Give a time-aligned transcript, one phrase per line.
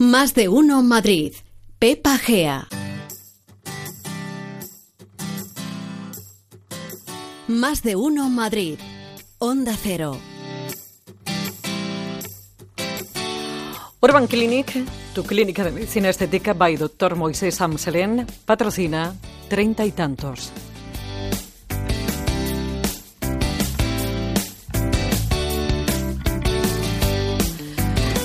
[0.00, 1.32] Más de uno Madrid.
[1.80, 2.68] Pepa Gea.
[7.48, 8.78] Más de uno Madrid.
[9.38, 10.16] Onda Cero.
[14.00, 14.84] Urban Clinic,
[15.16, 17.16] tu clínica de medicina estética by Dr.
[17.16, 19.16] Moisés Amselén, patrocina
[19.48, 20.52] treinta y tantos.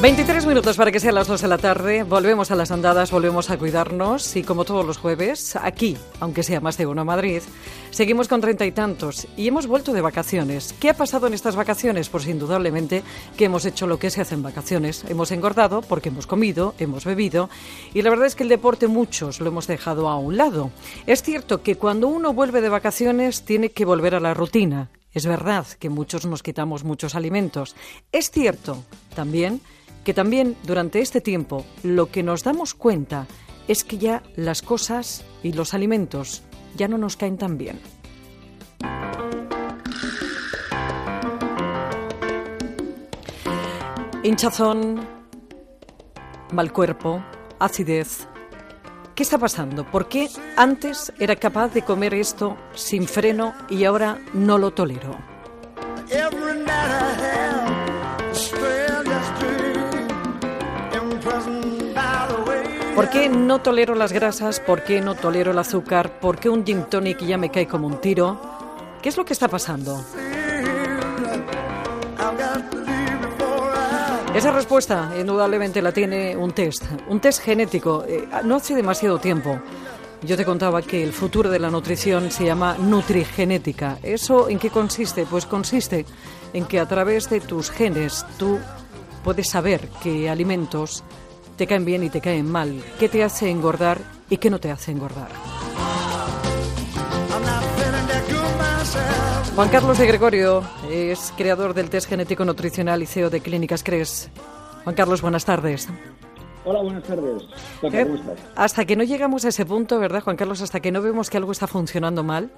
[0.00, 2.04] 23 minutos para que sean las 2 de la tarde.
[2.04, 6.62] Volvemos a las andadas, volvemos a cuidarnos y como todos los jueves, aquí, aunque sea
[6.62, 7.42] más de uno Madrid,
[7.90, 10.74] seguimos con treinta y tantos y hemos vuelto de vacaciones.
[10.80, 12.08] ¿Qué ha pasado en estas vacaciones?
[12.08, 13.02] Pues indudablemente
[13.36, 15.04] que hemos hecho lo que se hace en vacaciones.
[15.06, 17.50] Hemos engordado porque hemos comido, hemos bebido
[17.92, 20.70] y la verdad es que el deporte muchos lo hemos dejado a un lado.
[21.06, 24.88] Es cierto que cuando uno vuelve de vacaciones tiene que volver a la rutina.
[25.12, 27.76] Es verdad que muchos nos quitamos muchos alimentos.
[28.12, 28.82] Es cierto
[29.14, 29.60] también
[30.04, 33.26] que también durante este tiempo lo que nos damos cuenta
[33.68, 36.42] es que ya las cosas y los alimentos
[36.76, 37.78] ya no nos caen tan bien.
[44.22, 45.00] Hinchazón,
[46.52, 47.24] mal cuerpo,
[47.58, 48.26] acidez.
[49.14, 49.84] ¿Qué está pasando?
[49.90, 55.16] ¿Por qué antes era capaz de comer esto sin freno y ahora no lo tolero?
[63.00, 64.60] ¿Por qué no tolero las grasas?
[64.60, 66.20] ¿Por qué no tolero el azúcar?
[66.20, 68.38] ¿Por qué un gin tonic ya me cae como un tiro?
[69.00, 70.04] ¿Qué es lo que está pasando?
[74.34, 78.04] Esa respuesta indudablemente la tiene un test, un test genético.
[78.06, 79.58] Eh, no hace demasiado tiempo
[80.20, 83.98] yo te contaba que el futuro de la nutrición se llama nutrigenética.
[84.02, 85.24] ¿Eso en qué consiste?
[85.24, 86.04] Pues consiste
[86.52, 88.58] en que a través de tus genes tú
[89.24, 91.02] puedes saber qué alimentos
[91.60, 93.98] te caen bien y te caen mal, qué te hace engordar
[94.30, 95.28] y qué no te hace engordar.
[99.54, 104.30] Juan Carlos de Gregorio es creador del test genético nutricional y CEO de Clínicas CRES.
[104.84, 105.86] Juan Carlos, buenas tardes.
[106.64, 107.42] Hola, buenas tardes.
[107.82, 108.08] ¿Cómo eh,
[108.56, 110.62] Hasta que no llegamos a ese punto, ¿verdad, Juan Carlos?
[110.62, 112.50] Hasta que no vemos que algo está funcionando mal,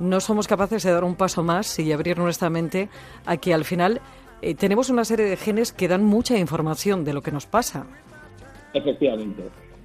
[0.00, 2.88] no somos capaces de dar un paso más y abrir nuestra mente
[3.26, 4.00] a que al final
[4.42, 7.86] eh, tenemos una serie de genes que dan mucha información de lo que nos pasa.
[8.74, 9.42] Efectivamente.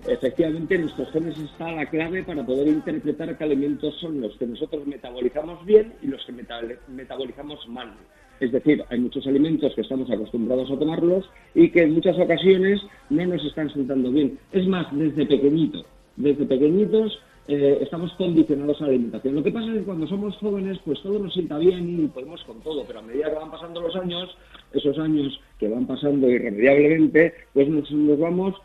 [0.07, 4.45] Efectivamente, en nuestros genes está la clave para poder interpretar qué alimentos son los que
[4.45, 6.33] nosotros metabolizamos bien y los que
[6.87, 7.91] metabolizamos mal.
[8.39, 11.25] Es decir, hay muchos alimentos que estamos acostumbrados a tomarlos
[11.55, 14.37] y que en muchas ocasiones no nos están sentando bien.
[14.51, 15.83] Es más, desde pequeñito,
[16.17, 19.35] desde pequeñitos eh, estamos condicionados a la alimentación.
[19.35, 22.43] Lo que pasa es que cuando somos jóvenes, pues todo nos sienta bien y podemos
[22.43, 24.37] con todo, pero a medida que van pasando los años,
[24.73, 28.55] esos años que van pasando irremediablemente, pues nos vamos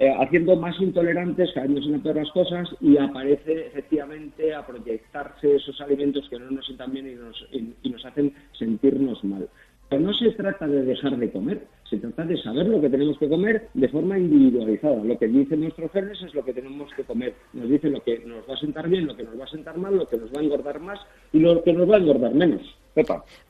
[0.00, 6.26] eh, haciendo más intolerantes, cayendo en otras cosas y aparece efectivamente a proyectarse esos alimentos
[6.30, 9.46] que no nos sientan bien y nos, y nos hacen sentirnos mal.
[9.90, 13.18] Pero no se trata de dejar de comer, se trata de saber lo que tenemos
[13.18, 15.04] que comer de forma individualizada.
[15.04, 17.34] Lo que dicen nuestros genes es lo que tenemos que comer.
[17.52, 19.76] Nos dice lo que nos va a sentar bien, lo que nos va a sentar
[19.76, 20.98] mal, lo que nos va a engordar más
[21.32, 22.62] y lo que nos va a engordar menos.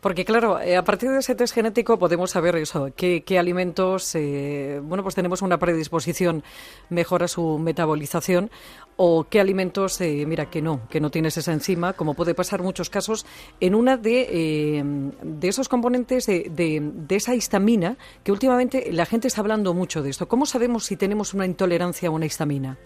[0.00, 4.80] Porque claro, eh, a partir de ese test genético podemos saber eso, qué, alimentos, eh,
[4.82, 6.44] bueno, pues tenemos una predisposición
[6.90, 8.50] mejor a su metabolización
[8.96, 12.62] o qué alimentos, eh, mira, que no, que no tienes esa enzima, como puede pasar
[12.62, 13.24] muchos casos,
[13.60, 14.84] en una de,
[15.22, 20.10] de esos componentes de, de, esa histamina, que últimamente la gente está hablando mucho de
[20.10, 20.28] esto.
[20.28, 22.76] ¿Cómo sabemos si tenemos una intolerancia a una histamina?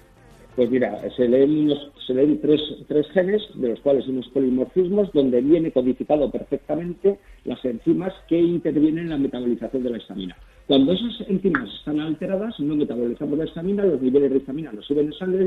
[0.56, 1.72] Pues mira, se leen,
[2.06, 7.64] se leen tres, tres, genes, de los cuales unos polimorfismos, donde viene codificado perfectamente las
[7.64, 10.36] enzimas que intervienen en la metabolización de la histamina.
[10.68, 15.06] Cuando esas enzimas están alteradas, no metabolizamos la histamina, los niveles de histamina nos suben
[15.06, 15.44] en sangre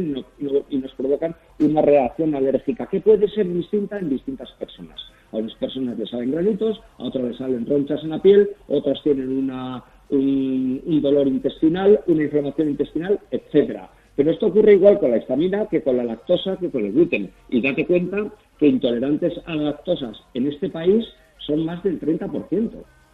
[0.70, 5.00] y, nos provocan una reacción alérgica que puede ser distinta en distintas personas.
[5.32, 9.02] A unas personas les salen granitos, a otras les salen ronchas en la piel, otras
[9.04, 13.90] tienen una, un, un dolor intestinal, una inflamación intestinal, etcétera.
[14.18, 17.30] Pero esto ocurre igual con la histamina que con la lactosa, que con el gluten.
[17.50, 18.26] Y date cuenta
[18.58, 21.06] que intolerantes a lactosas en este país
[21.46, 22.72] son más del 30%.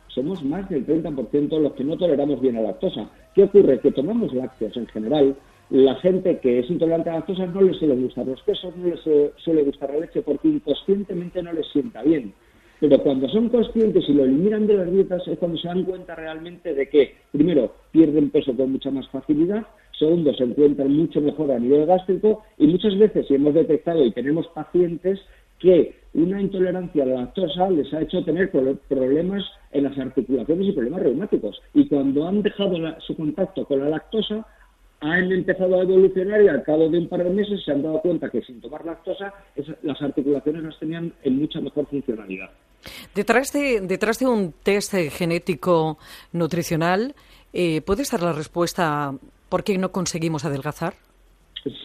[0.08, 3.10] Somos más del 30% los que no toleramos bien la lactosa.
[3.36, 3.80] ¿Qué ocurre?
[3.80, 5.36] Que tomamos lácteos en general.
[5.70, 9.32] La gente que es intolerante a lactosa no le suele gustar los quesos, no le
[9.38, 12.34] suele gustar la leche porque inconscientemente no les sienta bien.
[12.80, 16.16] Pero cuando son conscientes y lo eliminan de las dietas es cuando se dan cuenta
[16.16, 19.66] realmente de que, primero, pierden peso con mucha más facilidad,
[19.98, 24.48] segundo, se encuentran mucho mejor a nivel gástrico y muchas veces hemos detectado y tenemos
[24.48, 25.20] pacientes
[25.60, 30.72] que una intolerancia a la lactosa les ha hecho tener problemas en las articulaciones y
[30.74, 31.62] problemas reumáticos.
[31.74, 34.46] Y cuando han dejado su contacto con la lactosa,
[35.00, 38.00] han empezado a evolucionar y al cabo de un par de meses se han dado
[38.02, 39.34] cuenta que sin tomar lactosa
[39.82, 42.50] las articulaciones las tenían en mucha mejor funcionalidad.
[43.16, 45.98] Detrás de, detrás de un test genético
[46.32, 47.16] nutricional,
[47.54, 49.14] eh, ¿puede estar la respuesta
[49.54, 50.96] por qué no conseguimos adelgazar?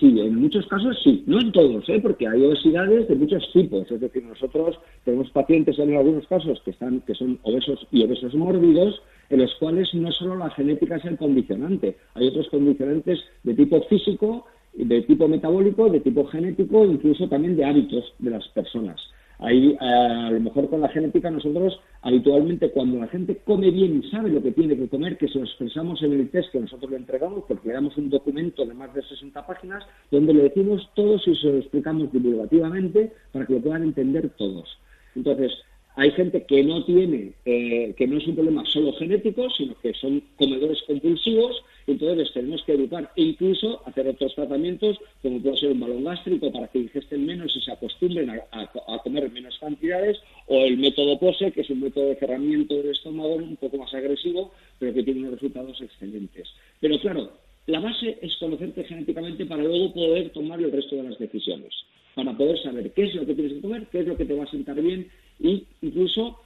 [0.01, 2.01] Sí, en muchos casos sí, no en todos, ¿eh?
[2.01, 3.91] porque hay obesidades de muchos tipos.
[3.91, 8.35] Es decir, nosotros tenemos pacientes en algunos casos que están, que son obesos y obesos
[8.35, 13.53] mórbidos, en los cuales no solo la genética es el condicionante, hay otros condicionantes de
[13.53, 18.99] tipo físico, de tipo metabólico, de tipo genético, incluso también de hábitos de las personas.
[19.41, 24.03] Ahí, eh, a lo mejor con la genética, nosotros habitualmente cuando la gente come bien
[24.03, 26.61] y sabe lo que tiene que comer, que se lo expresamos en el test que
[26.61, 30.43] nosotros le entregamos, porque le damos un documento de más de 60 páginas, donde le
[30.45, 34.79] decimos todo y se lo explicamos divulgativamente para que lo puedan entender todos.
[35.15, 35.53] Entonces,
[35.95, 39.93] hay gente que no tiene, eh, que no es un problema solo genético, sino que
[39.95, 41.63] son comedores compulsivos,
[41.93, 46.53] entonces tenemos que educar e incluso hacer otros tratamientos, como puede ser un balón gástrico
[46.53, 51.53] para que ingesten menos y se acostumbren a, comer menos cantidades, o el método POSE,
[51.53, 55.31] que es un método de cerramiento del estómago un poco más agresivo, pero que tiene
[55.31, 56.49] resultados excelentes.
[56.81, 57.33] Pero claro,
[57.67, 61.73] la base es conocerte genéticamente para luego poder tomar el resto de las decisiones,
[62.15, 64.35] para poder saber qué es lo que tienes que comer, qué es lo que te
[64.35, 65.09] va a sentar bien
[65.41, 66.41] y incluso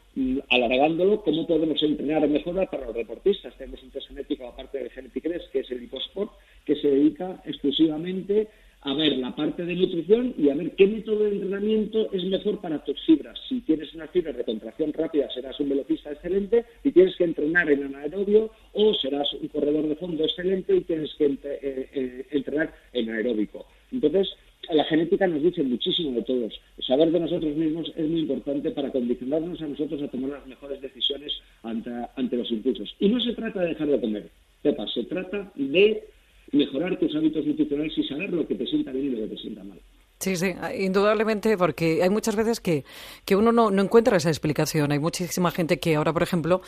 [0.62, 3.56] alargándolo, cómo podemos entrenar mejor para los deportistas.
[3.56, 6.32] Tenemos un test genético, aparte de Geneticres, que es el Hiposport,
[6.64, 8.48] que se dedica exclusivamente
[8.84, 12.60] a ver la parte de nutrición y a ver qué método de entrenamiento es mejor
[12.60, 13.38] para tus fibras.
[13.48, 17.70] Si tienes unas fibras de contracción rápida, serás un velocista excelente y tienes que entrenar
[17.70, 22.74] en anaerobio, o serás un corredor de fondo excelente y tienes que eh, eh, entrenar
[22.92, 23.66] en aeróbico.
[23.92, 24.34] Entonces,
[24.70, 26.60] la genética nos dice muchísimo de todos.
[26.86, 30.80] Saber de nosotros mismos es muy importante para condicionarnos a nosotros a tomar las mejores
[30.80, 31.32] decisiones
[31.62, 32.94] ante, los impulsos.
[33.00, 34.30] Y no se trata de dejar de comer,
[34.62, 36.04] Pepa, se trata de
[36.52, 39.42] mejorar tus hábitos nutricionales y saber lo que te sienta bien y lo que te
[39.42, 39.80] sienta mal.
[40.18, 42.84] Sí, sí, indudablemente, porque hay muchas veces que,
[43.24, 44.92] que uno no, no encuentra esa explicación.
[44.92, 46.62] Hay muchísima gente que ahora, por ejemplo,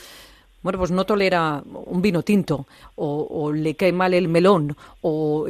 [0.64, 2.66] bueno, pues no tolera un vino tinto
[2.96, 5.46] o, le cae mal el melón o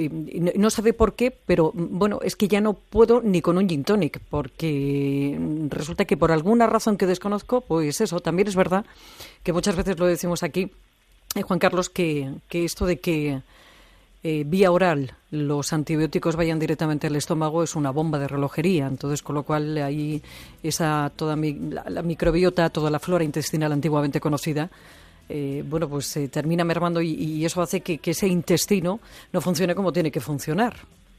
[0.56, 3.84] no sabe por qué, pero bueno, es que ya no puedo ni con un gin
[3.84, 5.38] tonic porque
[5.70, 8.84] resulta que por alguna razón que desconozco, pues eso, también es verdad
[9.44, 10.72] que muchas veces lo decimos aquí,
[11.36, 13.40] eh, Juan Carlos, que, que esto de que
[14.26, 18.86] eh, vía oral los antibióticos vayan directamente al estómago es una bomba de relojería.
[18.86, 20.22] Entonces, con lo cual ahí
[20.62, 24.70] esa toda la microbiota, toda la flora intestinal antiguamente conocida,
[25.28, 29.00] eh, bueno, pues se termina mermando y, eso hace que, ese intestino
[29.32, 30.74] no funcione como tiene que funcionar.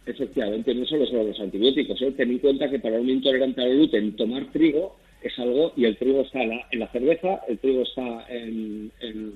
[0.05, 1.99] Efectivamente, no solo son los antibióticos.
[2.01, 2.11] ¿eh?
[2.11, 5.97] Ten en cuenta que para un intolerante al gluten tomar trigo es algo, y el
[5.97, 8.91] trigo está en la, cerveza, el trigo está en,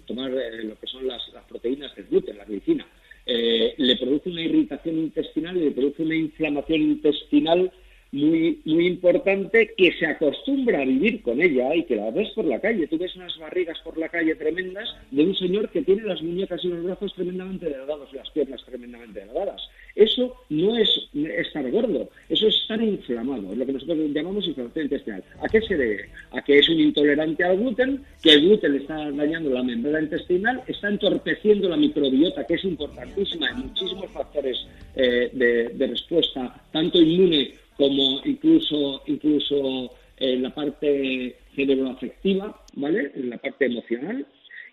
[0.05, 2.85] tomar eh, lo que son las, proteínas del gluten, la glicina.
[3.25, 7.71] le produce una irritación intestinal y le produce una inflamación intestinal
[8.11, 12.45] muy, muy importante que se acostumbra a vivir con ella y que la ves por
[12.45, 12.87] la calle.
[12.87, 16.63] Tú ves unas barrigas por la calle tremendas de un señor que tiene las muñecas
[16.63, 19.61] y los brazos tremendamente delgados y las piernas tremendamente delgadas.
[19.95, 25.23] Eso no es estar gordo, eso es estar inflamado, lo que nosotros llamamos inflamación intestinal.
[25.41, 26.09] ¿A qué se debe?
[26.31, 30.63] A que es un intolerante al gluten, que el gluten está dañando la membrana intestinal,
[30.67, 36.99] está entorpeciendo la microbiota, que es importantísima en muchísimos factores eh, de, de respuesta, tanto
[37.01, 43.11] inmune como incluso, incluso en la parte cerebroafectiva, ¿vale?
[43.15, 44.27] En la parte emocional.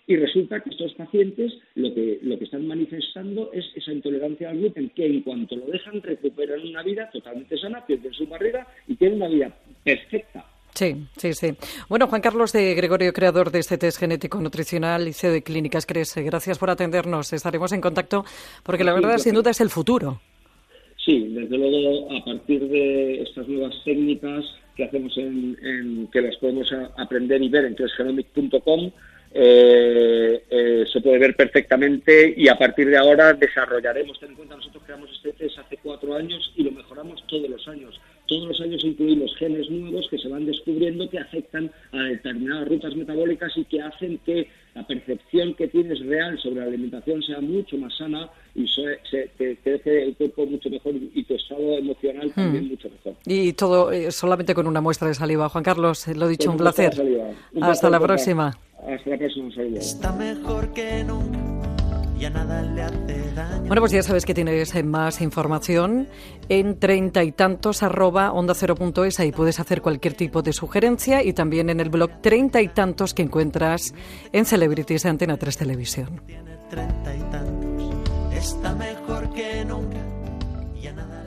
[0.09, 4.59] Y resulta que estos pacientes lo que, lo que están manifestando es esa intolerancia al
[4.59, 8.97] gluten, que en cuanto lo dejan recuperan una vida totalmente sana, pierden su barriga y
[8.97, 10.45] tienen una vida perfecta.
[10.75, 11.57] Sí, sí, sí.
[11.89, 15.87] Bueno, Juan Carlos de Gregorio, creador de este test genético nutricional y CEO de Clínicas
[15.87, 17.33] Crece, gracias por atendernos.
[17.33, 18.25] Estaremos en contacto
[18.65, 20.21] porque la verdad, sin duda, es el futuro.
[21.07, 24.45] Sí, desde luego a partir de estas nuevas técnicas
[24.75, 28.91] que hacemos en, que las podemos aprender y ver en testgenomic.com
[29.33, 34.19] eh, eh, se puede ver perfectamente y a partir de ahora desarrollaremos.
[34.19, 37.69] Ten en cuenta, nosotros creamos este test hace cuatro años y lo mejoramos todos los
[37.69, 38.01] años.
[38.27, 42.97] Todos los años incluimos genes nuevos que se van descubriendo que afectan a determinadas rutas
[42.97, 47.79] metabólicas y que hacen que la percepción que tienes real sobre la alimentación sea mucho
[47.79, 48.99] más sana y se,
[49.39, 52.69] te, deje el cuerpo mucho mejor y tu estado emocional también hmm.
[52.69, 53.15] mucho mejor.
[53.25, 55.49] Y todo eh, solamente con una muestra de saliva.
[55.49, 56.93] Juan Carlos, lo dicho, un placer.
[57.63, 58.59] Hasta la próxima.
[58.87, 61.56] Hasta la próxima, Está mejor que nunca.
[62.19, 63.67] Ya nada le hace daño.
[63.67, 66.09] Bueno, pues ya sabes que tienes más información
[66.49, 69.21] en treinta y tantos arroba onda cero punto es.
[69.21, 73.15] Ahí puedes hacer cualquier tipo de sugerencia y también en el blog treinta y tantos
[73.15, 73.93] que encuentras
[74.33, 76.23] en Celebrities de Antena 3 Televisión.
[76.27, 77.67] Tiene treinta y tantos
[78.37, 79.96] está mejor que nunca.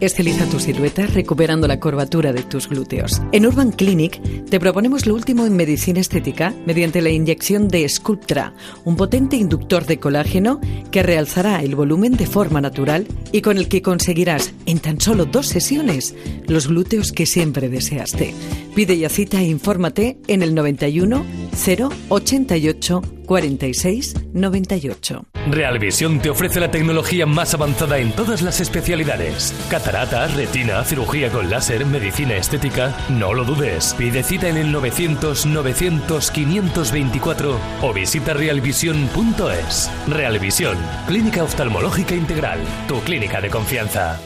[0.01, 3.21] Estiliza tu silueta recuperando la curvatura de tus glúteos.
[3.33, 8.53] En Urban Clinic te proponemos lo último en medicina estética mediante la inyección de Sculptra,
[8.85, 13.67] un potente inductor de colágeno que realzará el volumen de forma natural y con el
[13.67, 16.15] que conseguirás en tan solo dos sesiones
[16.47, 18.33] los glúteos que siempre deseaste.
[18.75, 21.25] Pide ya cita e infórmate en el 91
[22.09, 25.28] 088 46 98.
[25.47, 29.53] Realvisión te ofrece la tecnología más avanzada en todas las especialidades.
[29.69, 32.95] Catarata, retina, cirugía con láser, medicina estética.
[33.09, 33.95] No lo dudes.
[33.97, 39.91] Pide cita en el 900 900 524 o visita realvision.es.
[40.07, 40.77] Realvisión,
[41.07, 44.19] clínica oftalmológica integral, tu clínica de confianza.